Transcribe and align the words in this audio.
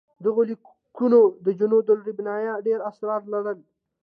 دغه 0.25 0.41
لیکونه 0.49 1.19
د 1.45 1.47
جنودالربانیه 1.59 2.53
ډېر 2.65 2.79
اسرار 2.89 3.21
لرل. 3.33 3.59